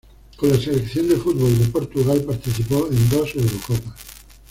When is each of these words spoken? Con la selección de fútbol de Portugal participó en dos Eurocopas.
Con 0.35 0.49
la 0.49 0.57
selección 0.57 1.07
de 1.09 1.15
fútbol 1.15 1.59
de 1.59 1.67
Portugal 1.67 2.19
participó 2.23 2.87
en 2.89 3.07
dos 3.11 3.35
Eurocopas. 3.35 3.93